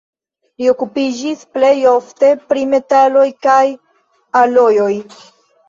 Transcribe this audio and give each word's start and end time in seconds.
Li 0.61 0.69
okupiĝis 0.69 1.43
plej 1.57 1.69
ofte 1.91 2.33
pri 2.49 2.65
metaloj 2.73 3.29
kaj 3.47 3.61
alojoj. 4.43 4.93